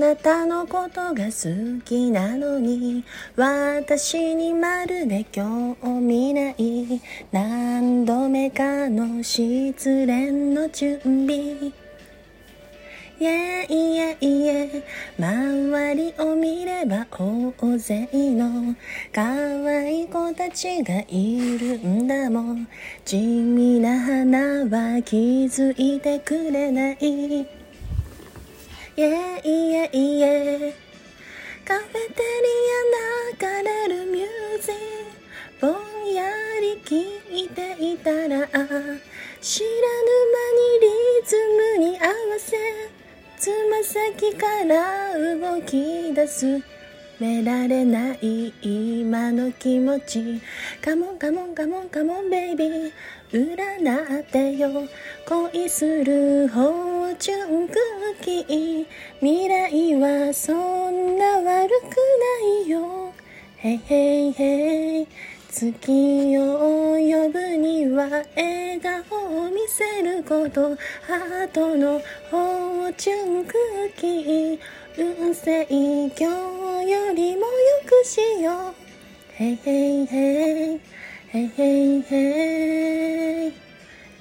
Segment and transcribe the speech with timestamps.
[0.00, 3.04] なたのことが好きなのに
[3.36, 7.00] 私にまるで興味ない。
[7.30, 11.70] 何度目かの失恋の準備。
[13.20, 14.82] いえいえいえ
[15.18, 18.74] 周りを見れば大勢の
[19.12, 22.66] 可愛い子たちがいるんだもん。
[23.04, 27.59] 地味な花は気づいてくれない。
[28.96, 30.74] いえいえいえ
[31.64, 32.48] カフェテリ
[33.46, 34.26] ア流れるミュー
[34.60, 34.74] ジッ
[35.60, 36.24] クぼんや
[36.60, 38.70] り聞いていたら知らぬ間に
[40.80, 40.88] リ
[41.24, 42.56] ズムに合わせ
[43.38, 46.60] つま先から動き出す
[47.20, 50.40] められない今の気持ち
[50.82, 52.92] カモンカモンカモンカモンベイビー
[53.32, 54.70] 占ってよ。
[55.24, 57.74] 恋するフォーチュンク
[58.18, 58.86] ッキー
[59.20, 60.52] 未来はそ
[60.90, 63.12] んな悪くないよ。
[63.58, 65.06] へいへいへい
[65.50, 70.76] 月を呼ぶには笑顔を見せること。
[71.06, 72.00] ハートの
[72.30, 73.54] フォーチュンク
[73.96, 74.58] ッキー
[74.96, 77.48] 運勢今日よりもよ
[77.86, 79.42] くしよう。
[79.42, 80.80] へいへいへい
[81.32, 83.69] へいへいへい。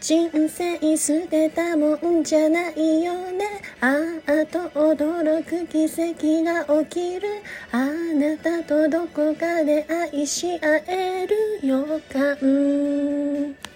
[0.00, 3.44] 人生捨てたもんじゃないよね。
[3.80, 3.96] あ
[4.26, 7.28] あと驚く奇跡が起きる。
[7.72, 13.67] あなたとどこかで愛し合える予感。